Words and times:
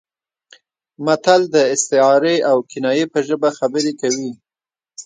متل 1.05 1.41
د 1.55 1.55
استعارې 1.73 2.35
او 2.49 2.57
کنایې 2.71 3.05
په 3.13 3.19
ژبه 3.27 3.49
خبرې 3.57 3.91
کوي 4.01 4.31